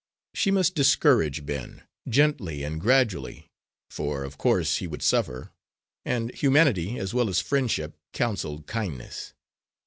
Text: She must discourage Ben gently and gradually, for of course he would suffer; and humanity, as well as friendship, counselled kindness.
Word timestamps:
She 0.33 0.49
must 0.49 0.73
discourage 0.73 1.45
Ben 1.45 1.83
gently 2.09 2.63
and 2.63 2.81
gradually, 2.81 3.51
for 3.91 4.23
of 4.23 4.35
course 4.35 4.77
he 4.77 4.87
would 4.87 5.03
suffer; 5.03 5.51
and 6.03 6.33
humanity, 6.33 6.97
as 6.97 7.13
well 7.13 7.29
as 7.29 7.39
friendship, 7.39 7.95
counselled 8.11 8.65
kindness. 8.65 9.35